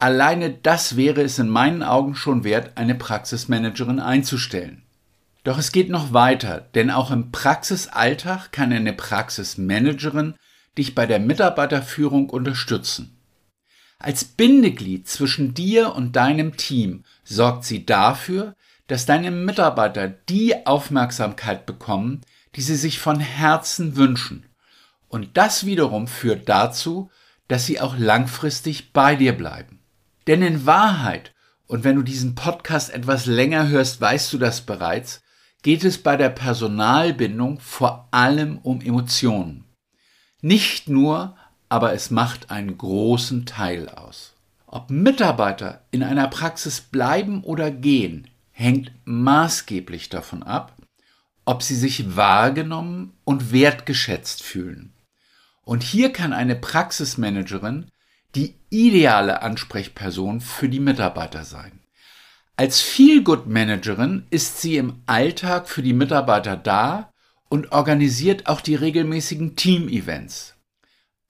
Alleine 0.00 0.50
das 0.50 0.96
wäre 0.96 1.22
es 1.22 1.40
in 1.40 1.48
meinen 1.48 1.82
Augen 1.82 2.14
schon 2.14 2.44
wert, 2.44 2.76
eine 2.76 2.94
Praxismanagerin 2.94 3.98
einzustellen. 3.98 4.84
Doch 5.42 5.58
es 5.58 5.72
geht 5.72 5.88
noch 5.88 6.12
weiter, 6.12 6.68
denn 6.74 6.90
auch 6.90 7.10
im 7.10 7.32
Praxisalltag 7.32 8.52
kann 8.52 8.72
eine 8.72 8.92
Praxismanagerin 8.92 10.34
dich 10.76 10.94
bei 10.94 11.06
der 11.06 11.18
Mitarbeiterführung 11.18 12.30
unterstützen. 12.30 13.18
Als 13.98 14.24
Bindeglied 14.24 15.08
zwischen 15.08 15.54
dir 15.54 15.94
und 15.96 16.14
deinem 16.14 16.56
Team 16.56 17.02
sorgt 17.24 17.64
sie 17.64 17.84
dafür, 17.84 18.54
dass 18.86 19.06
deine 19.06 19.32
Mitarbeiter 19.32 20.08
die 20.08 20.66
Aufmerksamkeit 20.66 21.66
bekommen, 21.66 22.20
die 22.54 22.62
sie 22.62 22.76
sich 22.76 23.00
von 23.00 23.18
Herzen 23.18 23.96
wünschen. 23.96 24.46
Und 25.08 25.36
das 25.36 25.66
wiederum 25.66 26.06
führt 26.06 26.48
dazu, 26.48 27.10
dass 27.48 27.66
sie 27.66 27.80
auch 27.80 27.98
langfristig 27.98 28.92
bei 28.92 29.16
dir 29.16 29.32
bleiben. 29.32 29.77
Denn 30.28 30.42
in 30.42 30.66
Wahrheit, 30.66 31.34
und 31.66 31.84
wenn 31.84 31.96
du 31.96 32.02
diesen 32.02 32.34
Podcast 32.34 32.90
etwas 32.90 33.24
länger 33.24 33.68
hörst, 33.68 34.00
weißt 34.00 34.32
du 34.32 34.38
das 34.38 34.60
bereits, 34.60 35.22
geht 35.62 35.84
es 35.84 36.02
bei 36.02 36.16
der 36.18 36.28
Personalbindung 36.28 37.58
vor 37.60 38.08
allem 38.10 38.58
um 38.58 38.82
Emotionen. 38.82 39.64
Nicht 40.42 40.88
nur, 40.88 41.34
aber 41.70 41.94
es 41.94 42.10
macht 42.10 42.50
einen 42.50 42.76
großen 42.76 43.46
Teil 43.46 43.88
aus. 43.88 44.34
Ob 44.66 44.90
Mitarbeiter 44.90 45.82
in 45.90 46.02
einer 46.02 46.28
Praxis 46.28 46.82
bleiben 46.82 47.42
oder 47.42 47.70
gehen, 47.70 48.28
hängt 48.50 48.92
maßgeblich 49.06 50.10
davon 50.10 50.42
ab, 50.42 50.76
ob 51.46 51.62
sie 51.62 51.74
sich 51.74 52.16
wahrgenommen 52.16 53.14
und 53.24 53.50
wertgeschätzt 53.50 54.42
fühlen. 54.42 54.92
Und 55.62 55.82
hier 55.82 56.12
kann 56.12 56.34
eine 56.34 56.54
Praxismanagerin 56.54 57.86
die 58.38 58.54
ideale 58.70 59.42
Ansprechperson 59.42 60.40
für 60.40 60.68
die 60.68 60.78
Mitarbeiter 60.78 61.42
sein. 61.42 61.80
Als 62.54 62.80
Feelgood-Managerin 62.80 64.26
ist 64.30 64.60
sie 64.60 64.76
im 64.76 65.02
Alltag 65.06 65.68
für 65.68 65.82
die 65.82 65.92
Mitarbeiter 65.92 66.56
da 66.56 67.12
und 67.48 67.72
organisiert 67.72 68.46
auch 68.46 68.60
die 68.60 68.76
regelmäßigen 68.76 69.56
Team-Events. 69.56 70.54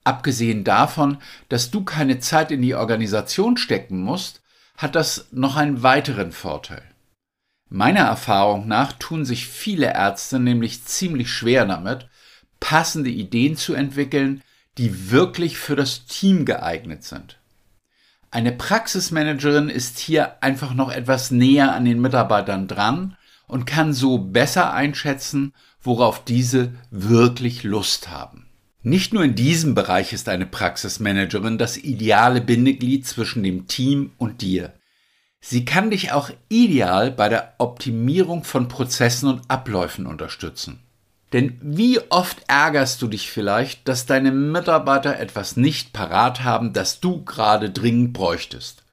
Abgesehen 0.03 0.63
davon, 0.63 1.17
dass 1.49 1.71
du 1.71 1.83
keine 1.83 2.19
Zeit 2.19 2.51
in 2.51 2.61
die 2.61 2.75
Organisation 2.75 3.57
stecken 3.57 4.01
musst, 4.01 4.41
hat 4.77 4.93
das 4.93 5.29
noch 5.31 5.55
einen 5.55 5.81
weiteren 5.81 6.31
Vorteil. 6.31 6.83
Meiner 7.69 8.01
Erfahrung 8.01 8.67
nach 8.67 8.93
tun 8.93 9.25
sich 9.25 9.47
viele 9.47 9.93
Ärzte 9.93 10.39
nämlich 10.39 10.83
ziemlich 10.85 11.31
schwer 11.31 11.65
damit, 11.65 12.07
passende 12.59 13.09
Ideen 13.09 13.57
zu 13.57 13.73
entwickeln, 13.73 14.43
die 14.79 15.11
wirklich 15.11 15.57
für 15.57 15.75
das 15.75 16.05
Team 16.05 16.45
geeignet 16.45 17.03
sind. 17.03 17.37
Eine 18.31 18.53
Praxismanagerin 18.53 19.69
ist 19.69 19.99
hier 19.99 20.41
einfach 20.41 20.73
noch 20.73 20.89
etwas 20.89 21.31
näher 21.31 21.73
an 21.73 21.83
den 21.83 21.99
Mitarbeitern 21.99 22.69
dran 22.69 23.17
und 23.45 23.65
kann 23.65 23.91
so 23.91 24.19
besser 24.19 24.71
einschätzen, 24.71 25.53
worauf 25.81 26.23
diese 26.23 26.73
wirklich 26.91 27.63
Lust 27.63 28.09
haben. 28.09 28.45
Nicht 28.81 29.13
nur 29.13 29.25
in 29.25 29.35
diesem 29.35 29.75
Bereich 29.75 30.13
ist 30.13 30.29
eine 30.29 30.45
Praxismanagerin 30.45 31.57
das 31.57 31.75
ideale 31.75 32.39
Bindeglied 32.39 33.05
zwischen 33.05 33.43
dem 33.43 33.67
Team 33.67 34.13
und 34.17 34.41
dir. 34.41 34.71
Sie 35.41 35.65
kann 35.65 35.89
dich 35.91 36.13
auch 36.13 36.29
ideal 36.47 37.11
bei 37.11 37.27
der 37.27 37.55
Optimierung 37.57 38.45
von 38.45 38.69
Prozessen 38.69 39.27
und 39.27 39.41
Abläufen 39.49 40.05
unterstützen. 40.05 40.79
Denn 41.33 41.59
wie 41.61 41.99
oft 42.09 42.37
ärgerst 42.47 43.01
du 43.01 43.07
dich 43.07 43.29
vielleicht, 43.29 43.87
dass 43.87 44.05
deine 44.05 44.31
Mitarbeiter 44.31 45.19
etwas 45.19 45.57
nicht 45.57 45.93
parat 45.93 46.43
haben, 46.43 46.73
das 46.73 46.99
du 46.99 47.23
gerade 47.23 47.69
dringend 47.69 48.13
bräuchtest? 48.13 48.83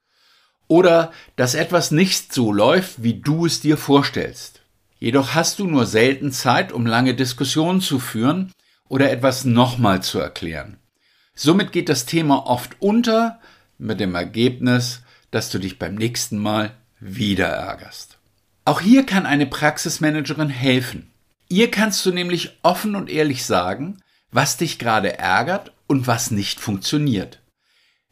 Oder 0.67 1.11
dass 1.35 1.55
etwas 1.55 1.91
nicht 1.91 2.33
so 2.33 2.51
läuft, 2.51 3.01
wie 3.01 3.15
du 3.15 3.45
es 3.45 3.61
dir 3.61 3.77
vorstellst. 3.77 4.61
Jedoch 4.99 5.33
hast 5.35 5.59
du 5.59 5.67
nur 5.67 5.85
selten 5.85 6.31
Zeit, 6.31 6.71
um 6.71 6.85
lange 6.85 7.15
Diskussionen 7.15 7.81
zu 7.81 7.99
führen 7.99 8.51
oder 8.87 9.11
etwas 9.11 9.45
nochmal 9.45 10.01
zu 10.01 10.19
erklären. 10.19 10.77
Somit 11.33 11.71
geht 11.71 11.89
das 11.89 12.05
Thema 12.05 12.47
oft 12.47 12.75
unter 12.79 13.39
mit 13.77 13.99
dem 13.99 14.15
Ergebnis, 14.15 15.01
dass 15.31 15.49
du 15.49 15.59
dich 15.59 15.77
beim 15.77 15.95
nächsten 15.95 16.37
Mal 16.37 16.71
wieder 16.99 17.47
ärgerst. 17.47 18.17
Auch 18.65 18.81
hier 18.81 19.05
kann 19.05 19.25
eine 19.25 19.45
Praxismanagerin 19.45 20.49
helfen. 20.49 21.11
Ihr 21.49 21.71
kannst 21.71 22.05
du 22.05 22.11
nämlich 22.11 22.57
offen 22.63 22.95
und 22.95 23.09
ehrlich 23.09 23.45
sagen, 23.45 24.01
was 24.31 24.57
dich 24.57 24.79
gerade 24.79 25.17
ärgert 25.17 25.71
und 25.87 26.07
was 26.07 26.31
nicht 26.31 26.59
funktioniert. 26.59 27.41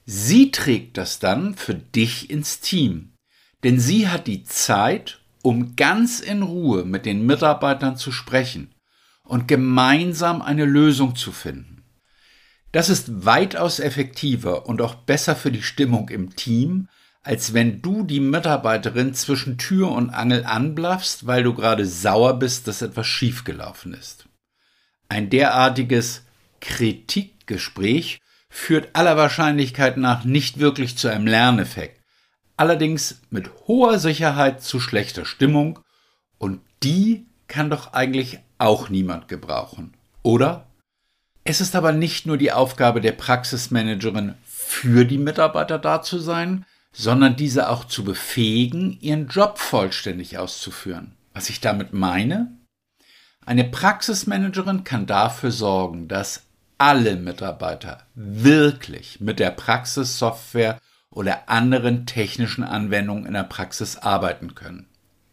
Sie 0.05 0.51
trägt 0.51 0.97
das 0.97 1.19
dann 1.19 1.55
für 1.55 1.73
dich 1.73 2.29
ins 2.29 2.59
Team, 2.59 3.13
denn 3.63 3.79
sie 3.79 4.07
hat 4.07 4.27
die 4.27 4.43
Zeit, 4.43 5.19
um 5.41 5.75
ganz 5.75 6.19
in 6.19 6.43
Ruhe 6.43 6.85
mit 6.85 7.05
den 7.05 7.25
Mitarbeitern 7.25 7.97
zu 7.97 8.11
sprechen 8.11 8.73
und 9.23 9.47
gemeinsam 9.47 10.41
eine 10.41 10.65
Lösung 10.65 11.15
zu 11.15 11.31
finden. 11.31 11.83
Das 12.71 12.89
ist 12.89 13.25
weitaus 13.25 13.79
effektiver 13.79 14.67
und 14.67 14.81
auch 14.81 14.95
besser 14.95 15.35
für 15.35 15.51
die 15.51 15.63
Stimmung 15.63 16.09
im 16.09 16.35
Team, 16.35 16.89
als 17.25 17.55
wenn 17.55 17.81
du 17.81 18.03
die 18.03 18.19
Mitarbeiterin 18.19 19.15
zwischen 19.15 19.57
Tür 19.57 19.91
und 19.91 20.11
Angel 20.11 20.45
anblaffst, 20.45 21.25
weil 21.25 21.41
du 21.41 21.55
gerade 21.55 21.87
sauer 21.87 22.37
bist, 22.37 22.67
dass 22.67 22.83
etwas 22.83 23.07
schiefgelaufen 23.07 23.95
ist. 23.95 24.27
Ein 25.09 25.31
derartiges 25.31 26.21
Kritikgespräch 26.61 28.19
führt 28.47 28.89
aller 28.93 29.17
Wahrscheinlichkeit 29.17 29.97
nach 29.97 30.23
nicht 30.23 30.59
wirklich 30.59 30.97
zu 30.97 31.07
einem 31.07 31.25
Lerneffekt, 31.25 31.99
allerdings 32.57 33.21
mit 33.31 33.49
hoher 33.67 33.97
Sicherheit 33.97 34.61
zu 34.61 34.79
schlechter 34.79 35.25
Stimmung 35.25 35.79
und 36.37 36.61
die 36.83 37.25
kann 37.47 37.71
doch 37.71 37.93
eigentlich 37.93 38.37
auch 38.59 38.89
niemand 38.89 39.27
gebrauchen, 39.27 39.95
oder? 40.21 40.67
Es 41.43 41.59
ist 41.59 41.75
aber 41.75 41.91
nicht 41.91 42.27
nur 42.27 42.37
die 42.37 42.51
Aufgabe 42.51 43.01
der 43.01 43.13
Praxismanagerin, 43.13 44.35
für 44.43 45.05
die 45.05 45.17
Mitarbeiter 45.17 45.79
da 45.79 46.01
zu 46.01 46.19
sein, 46.19 46.65
sondern 46.95 47.35
diese 47.35 47.69
auch 47.69 47.85
zu 47.85 48.03
befähigen, 48.03 48.97
ihren 49.01 49.27
Job 49.27 49.59
vollständig 49.59 50.37
auszuführen. 50.37 51.13
Was 51.33 51.49
ich 51.49 51.59
damit 51.59 51.93
meine? 51.93 52.57
Eine 53.45 53.65
Praxismanagerin 53.65 54.83
kann 54.83 55.05
dafür 55.05 55.51
sorgen, 55.51 56.07
dass 56.07 56.43
alle 56.77 57.15
Mitarbeiter 57.17 58.03
wirklich 58.15 59.19
mit 59.19 59.39
der 59.39 59.51
Praxissoftware 59.51 60.79
oder 61.09 61.49
anderen 61.49 62.05
technischen 62.05 62.63
Anwendungen 62.63 63.25
in 63.25 63.33
der 63.33 63.43
Praxis 63.43 63.97
arbeiten 63.97 64.55
können. 64.55 64.87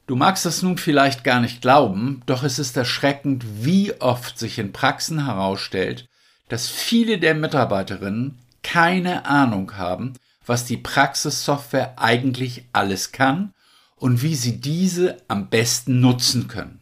Du 0.06 0.16
magst 0.16 0.46
es 0.46 0.62
nun 0.62 0.78
vielleicht 0.78 1.24
gar 1.24 1.40
nicht 1.40 1.62
glauben, 1.62 2.22
doch 2.26 2.42
es 2.42 2.58
ist 2.58 2.76
erschreckend, 2.76 3.44
wie 3.64 4.00
oft 4.00 4.38
sich 4.38 4.58
in 4.58 4.72
Praxen 4.72 5.24
herausstellt, 5.24 6.08
dass 6.48 6.68
viele 6.68 7.18
der 7.18 7.34
Mitarbeiterinnen 7.34 8.38
keine 8.62 9.26
Ahnung 9.26 9.76
haben, 9.76 10.14
was 10.46 10.64
die 10.64 10.76
Praxissoftware 10.76 11.94
eigentlich 11.96 12.64
alles 12.72 13.12
kann 13.12 13.52
und 13.96 14.22
wie 14.22 14.34
sie 14.34 14.60
diese 14.60 15.16
am 15.28 15.48
besten 15.48 16.00
nutzen 16.00 16.48
können. 16.48 16.80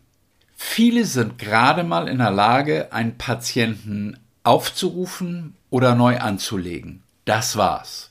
Viele 0.57 1.05
sind 1.05 1.39
gerade 1.39 1.85
mal 1.85 2.09
in 2.09 2.19
der 2.19 2.31
Lage, 2.31 2.93
einen 2.93 3.17
Patienten 3.17 4.19
aufzurufen 4.43 5.55
oder 5.71 5.95
neu 5.95 6.19
anzulegen. 6.19 7.03
Das 7.25 7.57
war's. 7.57 8.11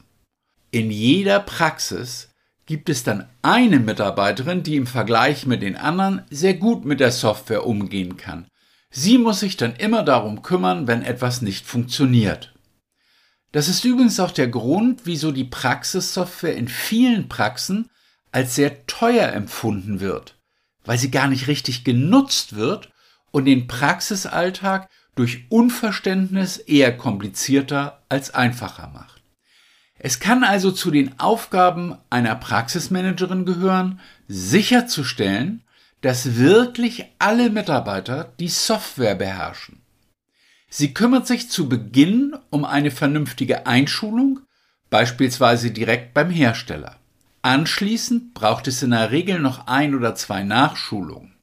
In 0.71 0.91
jeder 0.91 1.39
Praxis 1.39 2.29
gibt 2.65 2.89
es 2.89 3.03
dann 3.03 3.27
eine 3.41 3.79
Mitarbeiterin, 3.79 4.61
die 4.61 4.75
im 4.75 4.85
Vergleich 4.85 5.47
mit 5.47 5.63
den 5.63 5.75
anderen 5.75 6.21
sehr 6.29 6.53
gut 6.53 6.85
mit 6.85 6.99
der 6.99 7.11
Software 7.11 7.65
umgehen 7.65 8.17
kann. 8.17 8.45
Sie 8.91 9.17
muss 9.17 9.39
sich 9.39 9.57
dann 9.57 9.75
immer 9.75 10.03
darum 10.03 10.41
kümmern, 10.41 10.87
wenn 10.87 11.01
etwas 11.01 11.41
nicht 11.41 11.65
funktioniert. 11.65 12.53
Das 13.51 13.67
ist 13.67 13.83
übrigens 13.83 14.19
auch 14.19 14.31
der 14.31 14.47
Grund, 14.47 15.01
wieso 15.05 15.31
die 15.31 15.43
Praxissoftware 15.43 16.55
in 16.55 16.67
vielen 16.67 17.29
Praxen 17.29 17.89
als 18.31 18.55
sehr 18.55 18.85
teuer 18.85 19.29
empfunden 19.33 19.99
wird, 19.99 20.35
weil 20.85 20.99
sie 20.99 21.09
gar 21.09 21.27
nicht 21.27 21.47
richtig 21.47 21.83
genutzt 21.83 22.55
wird 22.55 22.91
und 23.31 23.45
den 23.45 23.67
Praxisalltag 23.67 24.87
durch 25.15 25.45
Unverständnis 25.49 26.57
eher 26.57 26.95
komplizierter 26.95 28.03
als 28.07 28.33
einfacher 28.33 28.87
macht. 28.87 29.21
Es 29.97 30.19
kann 30.19 30.43
also 30.43 30.71
zu 30.71 30.91
den 30.91 31.19
Aufgaben 31.19 31.97
einer 32.09 32.35
Praxismanagerin 32.35 33.45
gehören, 33.45 33.99
sicherzustellen, 34.27 35.63
dass 36.01 36.37
wirklich 36.37 37.05
alle 37.19 37.49
Mitarbeiter 37.49 38.31
die 38.39 38.47
Software 38.47 39.15
beherrschen. 39.15 39.78
Sie 40.69 40.93
kümmert 40.93 41.25
sich 41.27 41.49
zu 41.49 41.67
Beginn 41.67 42.35
um 42.51 42.63
eine 42.63 42.91
vernünftige 42.91 43.65
Einschulung, 43.65 44.41
beispielsweise 44.89 45.71
direkt 45.71 46.13
beim 46.13 46.29
Hersteller. 46.29 46.95
Anschließend 47.41 48.33
braucht 48.33 48.67
es 48.67 48.83
in 48.83 48.91
der 48.91 49.11
Regel 49.11 49.39
noch 49.39 49.67
ein 49.67 49.95
oder 49.95 50.13
zwei 50.15 50.43
Nachschulungen. 50.43 51.33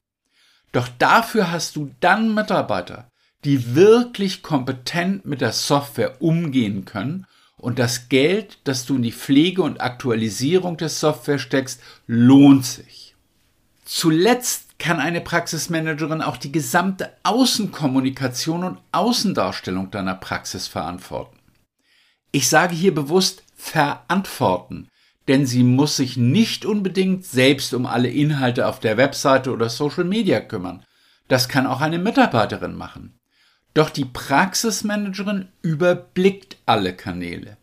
Doch 0.71 0.87
dafür 0.99 1.51
hast 1.51 1.75
du 1.75 1.91
dann 1.99 2.33
Mitarbeiter, 2.33 3.09
die 3.43 3.75
wirklich 3.75 4.43
kompetent 4.43 5.25
mit 5.25 5.41
der 5.41 5.53
Software 5.53 6.21
umgehen 6.21 6.85
können 6.85 7.25
und 7.57 7.79
das 7.79 8.09
Geld, 8.09 8.59
das 8.65 8.85
du 8.85 8.95
in 8.95 9.01
die 9.01 9.11
Pflege 9.11 9.63
und 9.63 9.81
Aktualisierung 9.81 10.77
der 10.77 10.89
Software 10.89 11.39
steckst, 11.39 11.81
lohnt 12.05 12.65
sich. 12.65 13.15
Zuletzt 13.85 14.66
kann 14.79 14.99
eine 14.99 15.21
Praxismanagerin 15.21 16.21
auch 16.21 16.37
die 16.37 16.51
gesamte 16.51 17.11
Außenkommunikation 17.23 18.63
und 18.63 18.79
Außendarstellung 18.91 19.91
deiner 19.91 20.15
Praxis 20.15 20.67
verantworten. 20.67 21.37
Ich 22.31 22.49
sage 22.49 22.75
hier 22.75 22.93
bewusst 22.93 23.43
verantworten, 23.55 24.87
denn 25.27 25.45
sie 25.45 25.63
muss 25.63 25.97
sich 25.97 26.17
nicht 26.17 26.65
unbedingt 26.65 27.25
selbst 27.25 27.73
um 27.73 27.85
alle 27.85 28.09
Inhalte 28.09 28.67
auf 28.67 28.79
der 28.79 28.97
Webseite 28.97 29.51
oder 29.51 29.69
Social 29.69 30.03
Media 30.03 30.39
kümmern. 30.39 30.85
Das 31.27 31.49
kann 31.49 31.65
auch 31.65 31.81
eine 31.81 31.99
Mitarbeiterin 31.99 32.75
machen. 32.75 33.19
Doch 33.73 33.89
die 33.89 34.05
Praxismanagerin 34.05 35.49
überblickt 35.61 36.57
alle 36.65 36.95
Kanäle. 36.95 37.57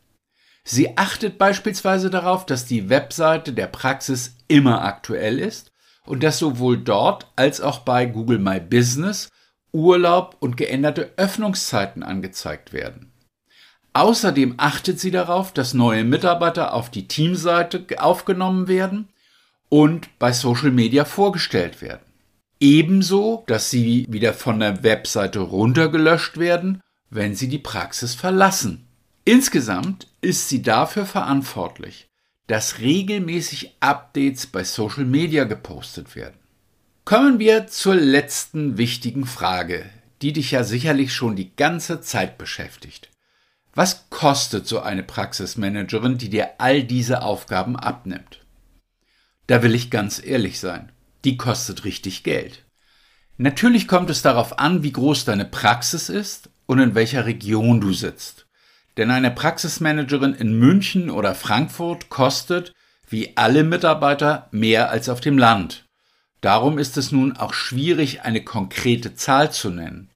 Sie 0.64 0.96
achtet 0.96 1.38
beispielsweise 1.38 2.10
darauf, 2.10 2.46
dass 2.46 2.66
die 2.66 2.88
Webseite 2.88 3.52
der 3.52 3.66
Praxis 3.66 4.36
immer 4.48 4.82
aktuell 4.82 5.38
ist 5.38 5.73
und 6.06 6.22
dass 6.22 6.38
sowohl 6.38 6.78
dort 6.78 7.26
als 7.36 7.60
auch 7.60 7.80
bei 7.80 8.06
Google 8.06 8.38
My 8.38 8.60
Business 8.60 9.30
Urlaub 9.72 10.36
und 10.38 10.56
geänderte 10.56 11.12
Öffnungszeiten 11.16 12.02
angezeigt 12.02 12.72
werden. 12.72 13.10
Außerdem 13.92 14.54
achtet 14.56 15.00
sie 15.00 15.10
darauf, 15.10 15.52
dass 15.52 15.74
neue 15.74 16.04
Mitarbeiter 16.04 16.74
auf 16.74 16.90
die 16.90 17.08
Teamseite 17.08 17.84
aufgenommen 17.98 18.68
werden 18.68 19.08
und 19.68 20.18
bei 20.18 20.32
Social 20.32 20.70
Media 20.70 21.04
vorgestellt 21.04 21.82
werden. 21.82 22.02
Ebenso, 22.60 23.44
dass 23.46 23.70
sie 23.70 24.06
wieder 24.08 24.32
von 24.32 24.60
der 24.60 24.82
Webseite 24.82 25.40
runtergelöscht 25.40 26.38
werden, 26.38 26.80
wenn 27.10 27.34
sie 27.34 27.48
die 27.48 27.58
Praxis 27.58 28.14
verlassen. 28.14 28.86
Insgesamt 29.24 30.08
ist 30.20 30.48
sie 30.48 30.62
dafür 30.62 31.06
verantwortlich, 31.06 32.08
dass 32.46 32.80
regelmäßig 32.80 33.76
Updates 33.80 34.46
bei 34.46 34.64
Social 34.64 35.04
Media 35.04 35.44
gepostet 35.44 36.14
werden. 36.14 36.38
Kommen 37.04 37.38
wir 37.38 37.66
zur 37.66 37.94
letzten 37.94 38.76
wichtigen 38.78 39.26
Frage, 39.26 39.84
die 40.22 40.32
dich 40.32 40.50
ja 40.50 40.64
sicherlich 40.64 41.12
schon 41.12 41.36
die 41.36 41.54
ganze 41.54 42.00
Zeit 42.00 42.38
beschäftigt. 42.38 43.10
Was 43.74 44.08
kostet 44.08 44.66
so 44.66 44.80
eine 44.80 45.02
Praxismanagerin, 45.02 46.16
die 46.16 46.30
dir 46.30 46.52
all 46.58 46.84
diese 46.84 47.22
Aufgaben 47.22 47.76
abnimmt? 47.76 48.40
Da 49.46 49.62
will 49.62 49.74
ich 49.74 49.90
ganz 49.90 50.22
ehrlich 50.24 50.60
sein. 50.60 50.92
Die 51.24 51.36
kostet 51.36 51.84
richtig 51.84 52.22
Geld. 52.22 52.64
Natürlich 53.36 53.88
kommt 53.88 54.10
es 54.10 54.22
darauf 54.22 54.58
an, 54.58 54.82
wie 54.82 54.92
groß 54.92 55.24
deine 55.24 55.44
Praxis 55.44 56.08
ist 56.08 56.50
und 56.66 56.78
in 56.78 56.94
welcher 56.94 57.26
Region 57.26 57.80
du 57.80 57.92
sitzt. 57.92 58.43
Denn 58.96 59.10
eine 59.10 59.30
Praxismanagerin 59.30 60.34
in 60.34 60.58
München 60.58 61.10
oder 61.10 61.34
Frankfurt 61.34 62.10
kostet, 62.10 62.72
wie 63.08 63.36
alle 63.36 63.64
Mitarbeiter, 63.64 64.48
mehr 64.50 64.90
als 64.90 65.08
auf 65.08 65.20
dem 65.20 65.38
Land. 65.38 65.84
Darum 66.40 66.78
ist 66.78 66.96
es 66.96 67.10
nun 67.10 67.36
auch 67.36 67.54
schwierig, 67.54 68.22
eine 68.22 68.44
konkrete 68.44 69.14
Zahl 69.14 69.50
zu 69.50 69.70
nennen. 69.70 70.10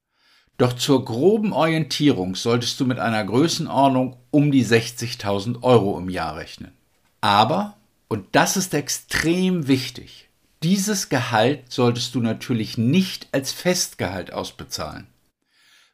Doch 0.58 0.72
zur 0.72 1.04
groben 1.04 1.52
Orientierung 1.52 2.34
solltest 2.34 2.78
du 2.80 2.84
mit 2.84 2.98
einer 2.98 3.24
Größenordnung 3.24 4.16
um 4.30 4.50
die 4.50 4.66
60.000 4.66 5.62
Euro 5.62 5.98
im 5.98 6.08
Jahr 6.08 6.36
rechnen. 6.36 6.72
Aber, 7.20 7.76
und 8.08 8.26
das 8.32 8.56
ist 8.56 8.74
extrem 8.74 9.68
wichtig, 9.68 10.28
dieses 10.64 11.08
Gehalt 11.08 11.70
solltest 11.70 12.16
du 12.16 12.20
natürlich 12.20 12.76
nicht 12.76 13.28
als 13.30 13.52
Festgehalt 13.52 14.32
ausbezahlen. 14.32 15.06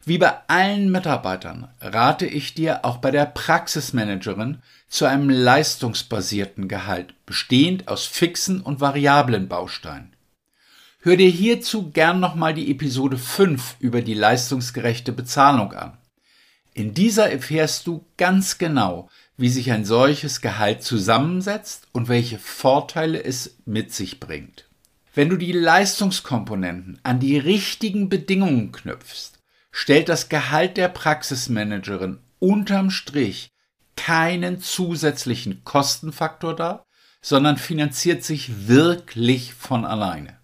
Wie 0.06 0.18
bei 0.18 0.34
allen 0.48 0.90
Mitarbeitern 0.90 1.68
rate 1.80 2.26
ich 2.26 2.52
dir 2.52 2.84
auch 2.84 2.98
bei 2.98 3.10
der 3.10 3.24
Praxismanagerin 3.24 4.58
zu 4.86 5.06
einem 5.06 5.30
leistungsbasierten 5.30 6.68
Gehalt, 6.68 7.14
bestehend 7.24 7.88
aus 7.88 8.04
fixen 8.04 8.60
und 8.60 8.80
variablen 8.80 9.48
Bausteinen. 9.48 10.14
Hör 11.00 11.16
dir 11.16 11.30
hierzu 11.30 11.90
gern 11.90 12.20
nochmal 12.20 12.52
die 12.52 12.70
Episode 12.70 13.16
5 13.16 13.76
über 13.78 14.02
die 14.02 14.14
leistungsgerechte 14.14 15.12
Bezahlung 15.12 15.72
an. 15.72 15.96
In 16.74 16.92
dieser 16.92 17.30
erfährst 17.30 17.86
du 17.86 18.04
ganz 18.18 18.58
genau, 18.58 19.08
wie 19.38 19.48
sich 19.48 19.72
ein 19.72 19.86
solches 19.86 20.42
Gehalt 20.42 20.82
zusammensetzt 20.82 21.88
und 21.92 22.08
welche 22.08 22.38
Vorteile 22.38 23.22
es 23.22 23.56
mit 23.64 23.94
sich 23.94 24.20
bringt. 24.20 24.68
Wenn 25.14 25.30
du 25.30 25.36
die 25.36 25.52
Leistungskomponenten 25.52 26.98
an 27.04 27.20
die 27.20 27.38
richtigen 27.38 28.08
Bedingungen 28.08 28.72
knüpfst, 28.72 29.38
stellt 29.76 30.08
das 30.08 30.28
Gehalt 30.28 30.76
der 30.76 30.88
Praxismanagerin 30.88 32.20
unterm 32.38 32.90
Strich 32.90 33.50
keinen 33.96 34.60
zusätzlichen 34.60 35.64
Kostenfaktor 35.64 36.54
dar, 36.54 36.86
sondern 37.20 37.56
finanziert 37.56 38.22
sich 38.22 38.68
wirklich 38.68 39.52
von 39.52 39.84
alleine. 39.84 40.38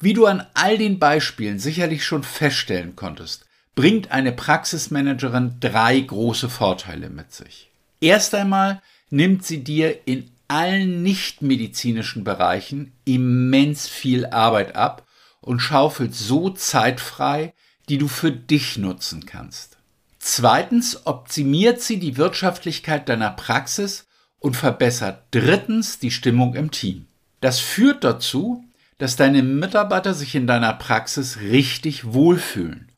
Wie 0.00 0.14
du 0.14 0.24
an 0.24 0.46
all 0.54 0.78
den 0.78 0.98
Beispielen 0.98 1.58
sicherlich 1.58 2.02
schon 2.04 2.22
feststellen 2.22 2.96
konntest, 2.96 3.44
bringt 3.74 4.10
eine 4.10 4.32
Praxismanagerin 4.32 5.56
drei 5.60 6.00
große 6.00 6.48
Vorteile 6.48 7.10
mit 7.10 7.30
sich. 7.32 7.70
Erst 8.00 8.34
einmal 8.34 8.80
nimmt 9.10 9.44
sie 9.44 9.62
dir 9.62 10.06
in 10.06 10.30
allen 10.48 11.02
nichtmedizinischen 11.02 12.24
Bereichen 12.24 12.92
immens 13.04 13.86
viel 13.86 14.24
Arbeit 14.26 14.76
ab 14.76 15.06
und 15.42 15.60
schaufelt 15.60 16.14
so 16.14 16.48
Zeit 16.48 17.00
frei, 17.00 17.52
die 17.92 17.98
du 17.98 18.08
für 18.08 18.32
dich 18.32 18.78
nutzen 18.78 19.26
kannst. 19.26 19.76
Zweitens 20.18 21.06
optimiert 21.06 21.82
sie 21.82 21.98
die 21.98 22.16
Wirtschaftlichkeit 22.16 23.06
deiner 23.06 23.28
Praxis 23.28 24.06
und 24.38 24.56
verbessert 24.56 25.24
drittens 25.30 25.98
die 25.98 26.10
Stimmung 26.10 26.54
im 26.54 26.70
Team. 26.70 27.04
Das 27.42 27.60
führt 27.60 28.02
dazu, 28.02 28.64
dass 28.96 29.16
deine 29.16 29.42
Mitarbeiter 29.42 30.14
sich 30.14 30.34
in 30.34 30.46
deiner 30.46 30.72
Praxis 30.72 31.40
richtig 31.40 32.14
wohlfühlen. 32.14 32.90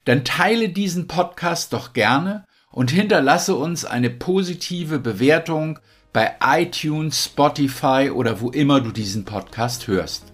Dann 0.05 0.23
teile 0.23 0.69
diesen 0.69 1.07
Podcast 1.07 1.73
doch 1.73 1.93
gerne 1.93 2.45
und 2.71 2.91
hinterlasse 2.91 3.55
uns 3.55 3.85
eine 3.85 4.09
positive 4.09 4.99
Bewertung 4.99 5.79
bei 6.13 6.35
iTunes, 6.41 7.25
Spotify 7.25 8.11
oder 8.13 8.39
wo 8.39 8.49
immer 8.49 8.79
du 8.79 8.91
diesen 8.91 9.25
Podcast 9.25 9.87
hörst. 9.87 10.31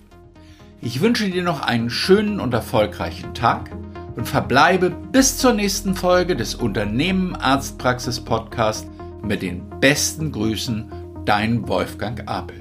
Ich 0.81 1.01
wünsche 1.01 1.29
dir 1.29 1.43
noch 1.43 1.61
einen 1.61 1.89
schönen 1.89 2.39
und 2.39 2.53
erfolgreichen 2.53 3.33
Tag 3.33 3.71
und 4.15 4.27
verbleibe 4.27 4.89
bis 4.89 5.37
zur 5.37 5.53
nächsten 5.53 5.95
Folge 5.95 6.35
des 6.35 6.55
Unternehmen 6.55 7.35
Arztpraxis 7.35 8.19
Podcast 8.19 8.87
mit 9.23 9.41
den 9.41 9.69
besten 9.79 10.31
Grüßen, 10.31 10.91
dein 11.25 11.67
Wolfgang 11.67 12.21
Apel. 12.27 12.60